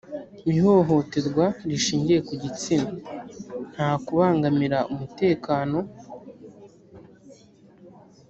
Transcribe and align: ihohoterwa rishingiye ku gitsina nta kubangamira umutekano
ihohoterwa 0.51 1.45
rishingiye 1.69 2.19
ku 2.27 2.33
gitsina 2.43 2.89
nta 3.71 3.89
kubangamira 4.05 4.77
umutekano 4.93 5.77